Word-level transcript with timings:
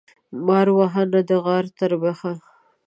مار 0.45 0.67
وهه، 0.77 1.03
نه 1.13 1.21
د 1.29 1.31
غار 1.45 1.65
تر 1.77 1.91
بيخه. 2.01 2.33